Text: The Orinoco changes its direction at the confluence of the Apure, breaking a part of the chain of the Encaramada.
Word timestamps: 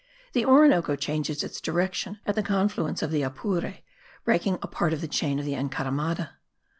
The 0.33 0.43
Orinoco 0.45 0.95
changes 0.95 1.43
its 1.43 1.61
direction 1.61 2.19
at 2.25 2.33
the 2.33 2.41
confluence 2.41 3.03
of 3.03 3.11
the 3.11 3.21
Apure, 3.21 3.81
breaking 4.25 4.57
a 4.63 4.67
part 4.67 4.93
of 4.93 5.01
the 5.01 5.07
chain 5.07 5.37
of 5.37 5.45
the 5.45 5.53
Encaramada. 5.53 6.37